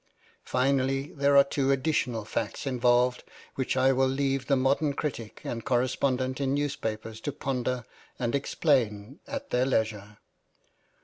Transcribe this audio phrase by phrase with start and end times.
[0.41, 5.63] Finally there are two additional facts involved which I will leave the modern critics and
[5.63, 7.85] correspondents in newspapers to ponder
[8.17, 10.17] and explain at their leisure.